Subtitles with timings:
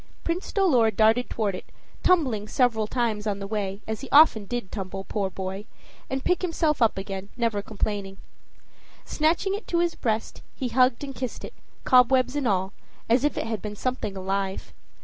[0.23, 1.65] Prince Dolor darted toward it,
[2.01, 5.65] tumbling several times on the way, as he often did tumble, poor boy!
[6.09, 8.17] and pick himself up again, never complaining.
[9.05, 11.53] Snatching it to his breast, he hugged and kissed it,
[11.83, 12.73] cobwebs and all,
[13.07, 14.73] as if it had been something alive.